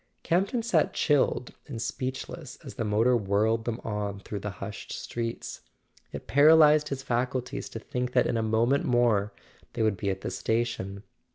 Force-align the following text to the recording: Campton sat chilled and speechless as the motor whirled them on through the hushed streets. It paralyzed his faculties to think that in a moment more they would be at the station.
Campton 0.23 0.63
sat 0.63 0.95
chilled 0.95 1.53
and 1.67 1.79
speechless 1.79 2.57
as 2.65 2.73
the 2.73 2.83
motor 2.83 3.15
whirled 3.15 3.65
them 3.65 3.79
on 3.83 4.19
through 4.19 4.39
the 4.39 4.49
hushed 4.57 4.91
streets. 4.91 5.61
It 6.11 6.25
paralyzed 6.25 6.87
his 6.89 7.03
faculties 7.03 7.69
to 7.69 7.77
think 7.77 8.13
that 8.13 8.25
in 8.25 8.35
a 8.35 8.41
moment 8.41 8.83
more 8.83 9.31
they 9.73 9.83
would 9.83 9.97
be 9.97 10.09
at 10.09 10.21
the 10.21 10.31
station. 10.31 11.03